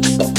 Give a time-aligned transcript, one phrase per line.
[0.00, 0.33] Bye.